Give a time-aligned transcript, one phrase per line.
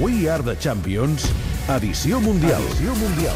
[0.00, 1.24] We Are the Champions,
[1.74, 2.62] edició mundial.
[2.62, 3.34] Edició mundial.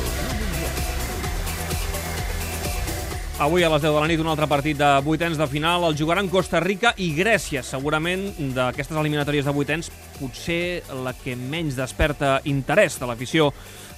[3.42, 5.82] Avui a les 10 de la nit un altre partit de vuitens de final.
[5.88, 7.64] El jugaran Costa Rica i Grècia.
[7.66, 9.90] Segurament d'aquestes eliminatòries de vuitens
[10.22, 13.50] potser la que menys desperta interès de l'afició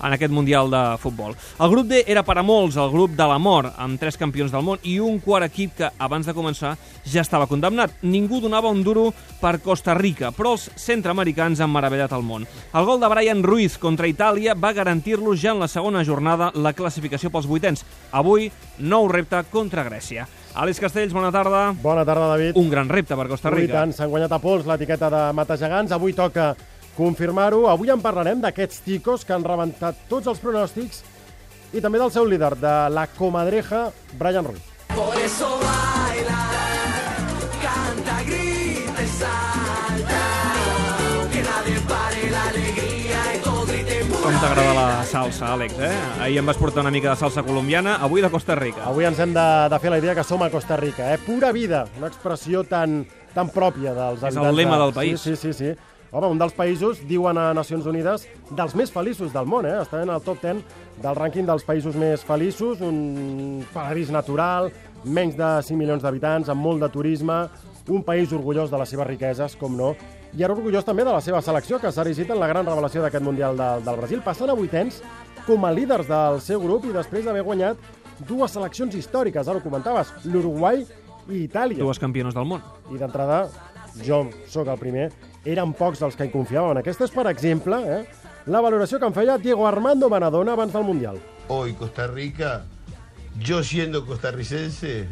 [0.05, 1.37] en aquest Mundial de Futbol.
[1.61, 4.53] El grup D era per a molts el grup de la mort, amb tres campions
[4.53, 6.75] del món i un quart equip que, abans de començar,
[7.07, 8.03] ja estava condemnat.
[8.03, 9.11] Ningú donava un duro
[9.41, 12.47] per Costa Rica, però els centreamericans han meravellat el món.
[12.75, 16.75] El gol de Brian Ruiz contra Itàlia va garantir-los ja en la segona jornada la
[16.75, 17.85] classificació pels vuitens.
[18.13, 20.27] Avui, nou repte contra Grècia.
[20.55, 21.73] Àlex Castells, bona tarda.
[21.83, 22.59] Bona tarda, David.
[22.61, 23.81] Un gran repte per Costa Rica.
[23.81, 25.93] tant, s'han guanyat a pols l'etiqueta de Matagegants.
[25.93, 26.55] Avui toca
[26.97, 27.67] confirmar-ho.
[27.69, 31.03] Avui en parlarem d'aquests ticos que han rebentat tots els pronòstics
[31.75, 34.63] i també del seu líder, de la comadreja, Brian Ruiz.
[34.95, 36.47] Por eso baila,
[37.61, 39.54] canta, grita y salta.
[44.45, 45.93] T'agrada la salsa, Àlex, eh?
[46.21, 48.83] Ahir em vas portar una mica de salsa colombiana, avui de Costa Rica.
[48.91, 51.07] Avui ens hem de, de fer la idea que som a Costa Rica.
[51.15, 51.19] Eh?
[51.25, 54.57] Pura vida, una expressió tan, tan pròpia dels el habitants.
[54.59, 54.83] lema de...
[54.83, 55.21] del país.
[55.23, 55.93] Sí, sí, sí, sí.
[56.13, 59.79] Home, un dels països, diuen a Nacions Unides, dels més feliços del món, eh?
[59.81, 60.61] Està en el top 10
[61.03, 64.69] del rànquing dels països més feliços, un paradís natural,
[65.05, 67.47] menys de 5 milions d'habitants, amb molt de turisme,
[67.89, 69.95] un país orgullós de les seves riqueses, com no,
[70.37, 73.03] i ara orgullós també de la seva selecció, que s'ha erigit en la gran revelació
[73.05, 75.01] d'aquest Mundial del, del Brasil, passant a vuitens
[75.47, 77.77] com a líders del seu grup i després d'haver guanyat
[78.27, 80.83] dues seleccions històriques, ara ho comentaves, l'Uruguai
[81.29, 81.79] i Itàlia.
[81.83, 82.63] Dues campiones del món.
[82.91, 83.45] I d'entrada,
[84.05, 85.11] jo sóc el primer,
[85.45, 86.81] eren pocs els que hi confiaven.
[86.81, 88.03] Aquesta és, per exemple, eh,
[88.47, 91.21] la valoració que en feia Diego Armando Maradona abans del Mundial.
[91.49, 92.65] hoy Costa Rica,
[93.39, 95.07] yo siendo costarricense,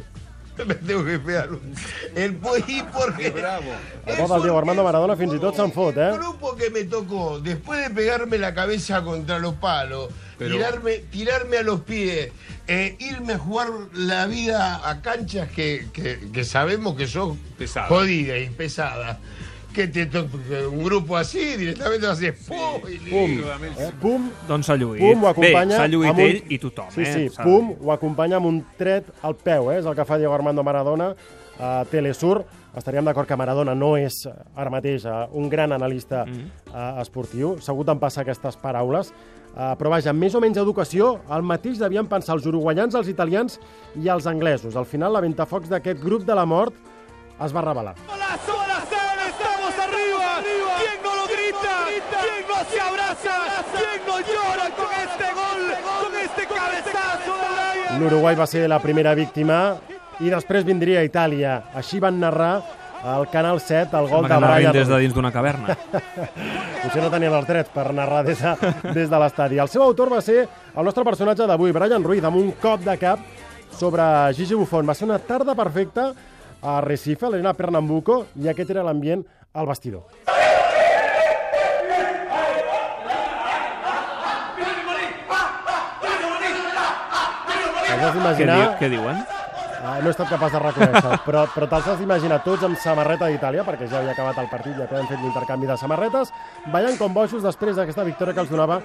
[0.67, 1.75] me tengo que pegar un-
[2.14, 6.11] el pollo porque del Diego Armando Maradona fins i tot se'n fot, eh?
[6.11, 11.59] el grupo que me tocó, después de pegarme la cabeza contra los palos, tirarme, tirarme
[11.59, 12.31] a los pies,
[12.66, 17.88] eh, irme a jugar la vida a canchas que, que- que sabemos que son Pesadas.
[17.88, 19.19] jodidas y pesadas.
[19.72, 20.06] Que te
[20.69, 22.83] un grupo así directamente haces ¡pum!
[22.91, 23.31] y Pum,
[23.78, 23.93] eh?
[24.00, 25.00] Pum, Doncs s'ha lluït.
[25.00, 25.65] Pum ho acompanya...
[25.72, 27.12] Bé, s'ha lluït amb un- ell i tothom, sí, eh?
[27.15, 29.78] Sí, S'ha Pum ho acompanya amb un tret al peu, eh?
[29.81, 31.15] És el que fa Diego Armando Maradona
[31.59, 32.43] a Telesur.
[32.77, 36.72] Estaríem d'acord que Maradona no és eh, ara mateix eh, un gran analista Mm-hmm.
[36.72, 37.56] eh, esportiu.
[37.60, 39.12] Segur te'n passa aquestes paraules.
[39.53, 43.59] Uh, però vaja, més o menys educació, el mateix devien pensar els uruguaians, els italians
[44.00, 44.77] i els anglesos.
[44.81, 46.72] Al final, la ventafocs d'aquest grup de la mort
[47.44, 47.93] es va revelar.
[48.09, 48.56] ¡Golazo,
[58.03, 59.77] L'Uruguai va ser la primera víctima
[60.19, 61.61] i després vindria Itàlia.
[61.79, 62.57] Així van narrar
[63.07, 65.77] al Canal 7 el gol Sembla de Brian des de dins d'una caverna.
[66.83, 69.63] Potser no tenien els drets per narrar des de, des de l'estadi.
[69.63, 72.99] El seu autor va ser el nostre personatge d'avui, Brian Ruiz, amb un cop de
[72.99, 73.23] cap
[73.79, 74.03] sobre
[74.34, 74.89] Gigi Buffon.
[74.89, 76.11] Va ser una tarda perfecta
[76.59, 79.23] a Recife, a l'Arena Pernambuco, i aquest era l'ambient
[79.55, 80.31] al vestidor.
[88.03, 88.59] Què, d'imaginar...
[88.59, 89.23] diu, què diuen?
[89.83, 93.27] Ah, no he estat capaç de reconèixer, però, però te'ls has d'imaginar tots amb samarreta
[93.31, 96.31] d'Itàlia, perquè ja havia acabat el partit, ja t'han fet l'intercanvi de samarretes,
[96.71, 98.79] ballant com bojos després d'aquesta victòria que els donava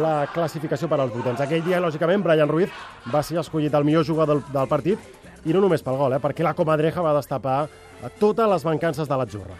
[0.00, 1.40] la classificació per als vuitens.
[1.40, 2.72] Aquell dia, lògicament, Brian Ruiz
[3.12, 5.08] va ser escollit el millor jugador del, del partit,
[5.44, 9.08] i no només pel gol, eh, perquè la comadreja va destapar a totes les mancances
[9.08, 9.56] de l'Atzurra.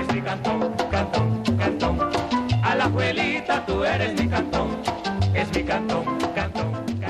[0.00, 2.02] Es mi cantón, cantón, cantón.
[2.62, 4.74] A la abuelita tú eres mi cantón.
[5.34, 6.33] Es mi cantón.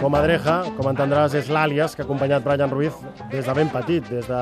[0.00, 2.96] Comadreja, com entendràs, és l'àlies que ha acompanyat Brian Ruiz
[3.32, 4.40] des de ben petit, des, de...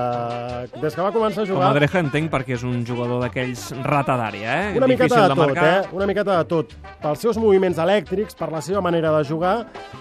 [0.82, 1.68] des que va començar a jugar.
[1.70, 4.72] a Dreja entenc perquè és un jugador d'aquells rata d'àrea, eh?
[4.80, 5.68] Una miqueta Difícil de tot, marcar.
[5.84, 5.88] eh?
[5.92, 6.74] Una miqueta de tot.
[7.02, 9.54] Pels seus moviments elèctrics, per la seva manera de jugar,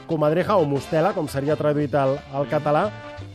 [0.09, 2.87] comadreja o mostela, com seria traduït al, al català,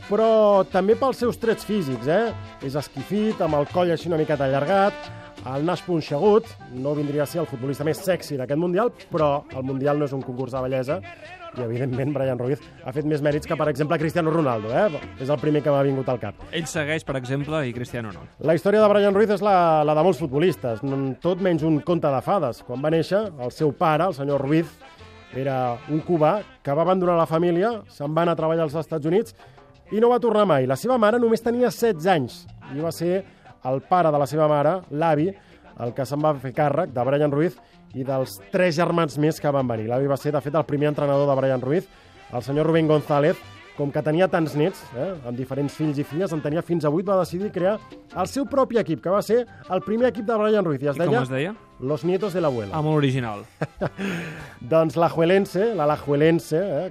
[0.08, 2.32] però també pels seus trets físics, eh?
[2.66, 4.94] És esquifit, amb el coll així una miqueta allargat,
[5.54, 9.66] el nas punxegut, no vindria a ser el futbolista més sexy d'aquest Mundial, però el
[9.66, 11.00] Mundial no és un concurs de bellesa,
[11.56, 15.00] i evidentment Brian Ruiz ha fet més mèrits que, per exemple, Cristiano Ronaldo, eh?
[15.22, 16.42] És el primer que m'ha vingut al cap.
[16.50, 18.26] Ell segueix, per exemple, i Cristiano no.
[18.44, 20.82] La història de Brian Ruiz és la, la de molts futbolistes,
[21.24, 22.60] tot menys un conte de fades.
[22.66, 24.74] Quan va néixer, el seu pare, el senyor Ruiz,
[25.36, 29.08] era un cubà que va abandonar la família, se'n va anar a treballar als Estats
[29.08, 29.34] Units
[29.92, 30.66] i no va tornar mai.
[30.66, 32.44] La seva mare només tenia 16 anys
[32.74, 33.22] i va ser
[33.70, 35.30] el pare de la seva mare, l'avi,
[35.82, 37.58] el que se'n va fer càrrec de Brian Ruiz
[37.96, 39.88] i dels tres germans més que van venir.
[39.90, 41.88] L'avi va ser, de fet, el primer entrenador de Brian Ruiz,
[42.32, 43.36] el senyor Rubén González,
[43.76, 46.90] com que tenia tants nets, eh, amb diferents fills i filles, en tenia fins a
[46.90, 47.76] 8, va decidir crear
[48.16, 50.82] el seu propi equip, que va ser el primer equip de Brian Ruiz.
[50.82, 51.54] I es I com deia es deia?
[51.80, 52.72] Los nietos de l'abuela.
[52.72, 53.44] Ah, molt original.
[54.72, 56.90] Doncs la Juelense, la La Juelense, eh,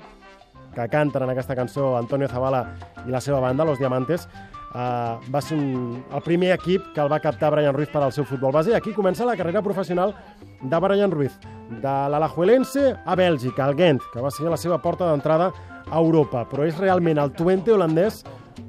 [0.75, 2.75] que canten en aquesta cançó Antonio Zavala
[3.07, 4.27] i la seva banda, Los Diamantes,
[4.75, 8.13] eh, va ser un, el primer equip que el va captar Brian Ruiz per al
[8.13, 8.75] seu futbol base.
[8.75, 10.13] Aquí comença la carrera professional
[10.61, 11.37] de Brian Ruiz,
[11.69, 15.51] de l'Alajuelense a Bèlgica, al Gent, que va ser la seva porta d'entrada
[15.85, 18.23] a Europa, però és realment el Twente holandès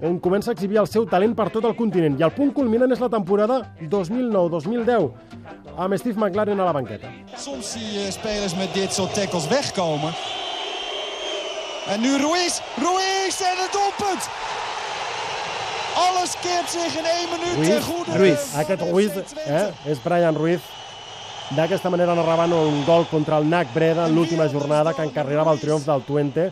[0.05, 2.19] on comença a exhibir el seu talent per tot el continent.
[2.21, 5.07] I el punt culminant és la temporada 2009-2010,
[5.77, 7.13] amb Steve McLaren a la banqueta.
[7.41, 10.13] Soms zie spelers met dit soort tackles wegkomen.
[11.89, 12.61] En nu Ruiz.
[12.83, 14.46] Ruiz en het doelpunt.
[15.97, 18.19] Alles keert zich in één minuut ten Ruiz, goede.
[18.19, 18.55] Ruiz.
[18.57, 19.13] Aquest Ruiz
[19.47, 20.61] eh, és Brian Ruiz.
[21.57, 25.61] D'aquesta manera narraven un gol contra el NAC Breda en l'última jornada que encarregava el
[25.63, 26.51] triomf del Twente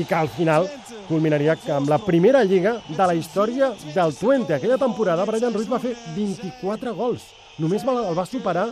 [0.00, 0.64] i que al final
[1.08, 4.54] culminaria amb la primera lliga de la història del Twente.
[4.54, 7.22] Aquella temporada Brian Ruiz va fer 24 gols.
[7.58, 8.68] Només el va superar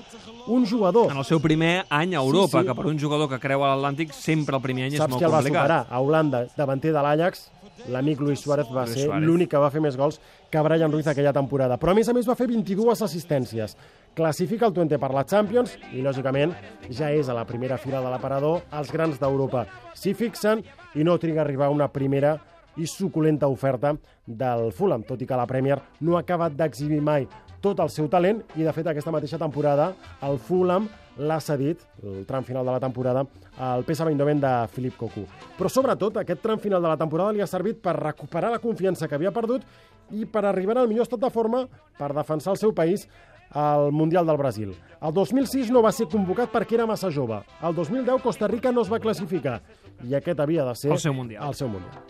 [0.47, 1.11] un jugador.
[1.11, 2.67] En el seu primer any a Europa, Sí, sí.
[2.69, 5.19] que per un jugador que creu a l'Atlàntic sempre el primer any és Saps molt
[5.21, 5.63] qui el va complicat.
[5.63, 5.87] superar?
[5.91, 7.51] A Holanda, davanter de l'Ajax,
[7.89, 10.19] l'amic Luis Suárez va Luis ser l'únic que va fer més gols
[10.51, 11.79] que Brian Ruiz aquella temporada.
[11.79, 13.77] Però a més a més va fer 22 assistències.
[14.17, 16.55] Classifica el Twente per la Champions i, lògicament,
[16.89, 18.63] ja és a la primera fila de l'aparador.
[18.73, 20.65] Els grans d'Europa s'hi fixen
[20.97, 22.39] i no triga a arribar una primera
[22.77, 23.95] i suculenta oferta
[24.27, 27.29] del Fulham, tot i que la Premier no ha acabat d'exhibir mai
[27.67, 29.91] tot el seu talent i, de fet, aquesta mateixa temporada
[30.27, 33.25] el Fulham l'ha cedit, el tram final de la temporada,
[33.59, 35.25] al PSV Eindhoven de Filip Cocu.
[35.57, 39.09] Però, sobretot, aquest tram final de la temporada li ha servit per recuperar la confiança
[39.09, 39.65] que havia perdut
[40.13, 41.65] i per arribar al millor estat de forma
[41.99, 43.09] per defensar el seu país
[43.51, 44.75] al Mundial del Brasil.
[45.01, 47.41] El 2006 no va ser convocat perquè era massa jove.
[47.63, 49.61] El 2010 Costa Rica no es va classificar
[50.05, 51.47] i aquest havia de ser El seu Mundial.
[51.49, 52.03] El seu mundial.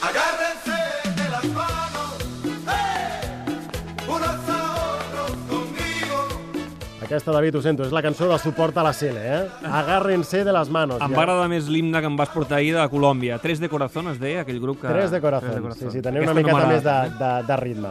[0.00, 0.78] Agárrense
[1.16, 2.03] de las manos,
[7.14, 9.42] Aquesta, David, ho sento, és la cançó de suport a la Sele, eh?
[9.70, 11.00] Agárrense de les manos.
[11.00, 11.16] Em Ja.
[11.16, 13.38] va agradar més l'himne que em vas portar ahir de Colòmbia.
[13.40, 14.88] Tres de corazón es deia, aquell grup que...
[14.88, 15.50] Tres de corazón.
[15.50, 15.90] Tres de Sí, corazón.
[15.92, 17.36] sí, tenia una Aquesta no miqueta més de, m'agrada.
[17.42, 17.88] de, de ritme.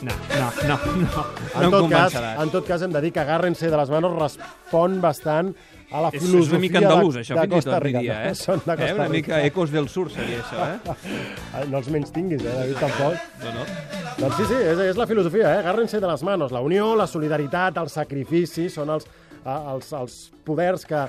[0.00, 1.26] No, no, no, no, no
[1.60, 4.14] En, em tot cas, en tot cas, hem de dir que Agárrense de les manos
[4.16, 5.50] respon bastant
[5.92, 7.98] a la És, filosofia és una mica andalús, de, això, de Costa Rica.
[7.98, 8.34] diria, eh?
[8.46, 8.94] Són de Costa eh?
[8.94, 11.66] Una mica ecos del sur seria això, eh?
[11.70, 13.14] No els menys tinguis, eh, David, tampoc.
[13.44, 13.99] No, no.
[14.20, 15.60] Doncs sí, sí, és, és la filosofia, eh?
[15.62, 16.50] Agárrense de les manos.
[16.52, 19.06] La unió, la solidaritat, el sacrifici són els,
[19.40, 21.06] eh, els, els poders que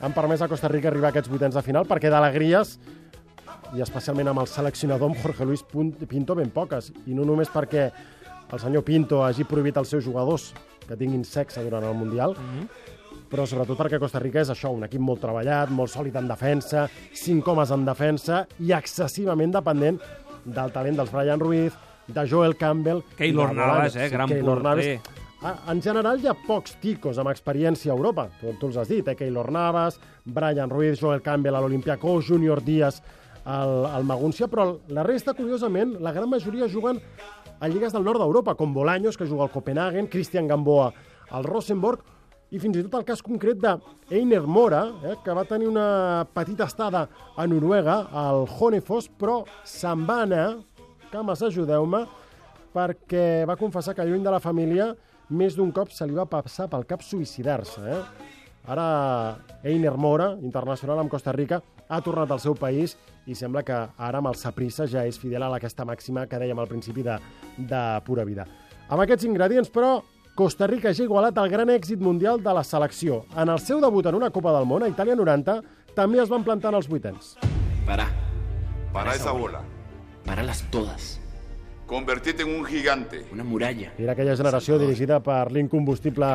[0.00, 2.78] han permès a Costa Rica arribar a aquests vuitens de final, perquè d'alegries,
[3.76, 6.88] i especialment amb el seleccionador, amb Jorge Luis Pinto, ben poques.
[7.04, 7.90] I no només perquè
[8.48, 10.54] el senyor Pinto hagi prohibit als seus jugadors
[10.88, 12.32] que tinguin sexe durant el Mundial,
[13.28, 16.88] però sobretot perquè Costa Rica és això, un equip molt treballat, molt sòlid en defensa,
[17.12, 20.00] cinc homes en defensa i excessivament dependent
[20.44, 23.02] del talent dels Brian Ruiz, de Joel Campbell...
[23.16, 24.98] Keylor Navas, eh, gran Keylor porter.
[24.98, 25.20] Navas.
[25.44, 28.88] Ah, En general hi ha pocs ticos amb experiència a Europa, tu, tu els has
[28.88, 29.16] dit, eh?
[29.18, 33.02] Keylor Navas, Brian Ruiz, Joel Campbell a l'Olimpiakó, Junior Díaz
[33.44, 37.02] al, al Magúncia, però la resta, curiosament, la gran majoria juguen
[37.60, 40.92] a lligues del nord d'Europa, com Bolaños, que juga al Copenhagen, Christian Gamboa
[41.30, 42.00] al Rosenborg,
[42.54, 43.74] i fins i tot el cas concret de
[44.14, 50.04] Einer Mora, eh, que va tenir una petita estada a Noruega, al Honefos, però se'n
[50.08, 50.46] va anar,
[51.14, 52.04] cames, ajudeu-me,
[52.74, 54.90] perquè va confessar que lluny de la família
[55.30, 57.82] més d'un cop se li va passar pel cap suïcidar-se.
[57.86, 58.00] Eh?
[58.74, 58.86] Ara
[59.62, 62.96] Einer Mora, internacional amb Costa Rica, ha tornat al seu país
[63.28, 66.58] i sembla que ara amb el Saprissa ja és fidel a aquesta màxima que dèiem
[66.58, 67.18] al principi de,
[67.58, 68.48] de pura vida.
[68.88, 70.00] Amb aquests ingredients, però,
[70.34, 73.22] Costa Rica ja ha igualat el gran èxit mundial de la selecció.
[73.38, 75.60] En el seu debut en una Copa del Món, a Itàlia 90,
[75.94, 77.36] també es van plantar en els vuitens.
[77.86, 78.08] Para,
[78.92, 79.62] Para esa bola.
[80.24, 81.20] Paralas todas.
[81.86, 83.26] Convertirte en un gigante.
[83.32, 83.92] Una muralla.
[83.98, 86.30] Era aquella generació dirigida per l'incombustible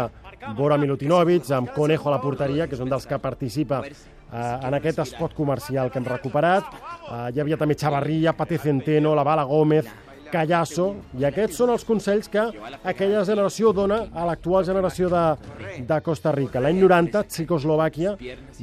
[0.55, 3.95] Bora Milutinovic, amb Conejo a la porteria, que és un dels que participa eh,
[4.37, 6.69] en aquest espot comercial que hem recuperat.
[6.69, 9.89] Eh, hi havia també Chavarria, Pate Centeno, la Bala Gómez,
[10.29, 12.45] Callasso, i aquests són els consells que
[12.83, 15.25] aquella generació dona a l'actual generació de,
[15.89, 16.61] de Costa Rica.
[16.61, 18.15] L'any 90, Txecoslovàquia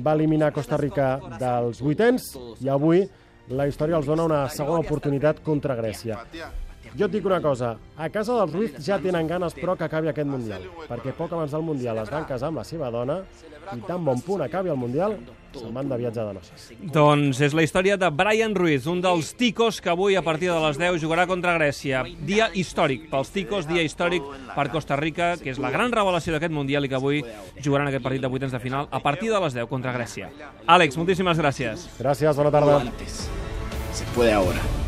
[0.06, 2.30] va eliminar Costa Rica dels vuitens
[2.62, 3.02] i avui
[3.48, 6.18] la història els dona una segona oportunitat contra Grècia.
[6.96, 10.08] Jo et dic una cosa, a casa dels Ruiz ja tenen ganes però que acabi
[10.08, 13.20] aquest Mundial, perquè poc abans del Mundial es van casar amb la seva dona
[13.74, 15.18] i tan bon punt acabi el Mundial,
[15.60, 16.68] se'n van de viatge de noces.
[16.94, 20.60] Doncs és la història de Brian Ruiz, un dels ticos que avui a partir de
[20.60, 22.04] les 10 jugarà contra Grècia.
[22.26, 26.54] Dia històric pels ticos, dia històric per Costa Rica, que és la gran revelació d'aquest
[26.54, 27.22] Mundial i que avui
[27.62, 30.30] jugaran aquest partit de vuitens de final a partir de les 10 contra Grècia.
[30.66, 31.88] Àlex, moltíssimes gràcies.
[32.00, 32.80] Gràcies, bona tarda.
[32.86, 33.28] Antes.
[33.92, 34.85] Se puede ahora.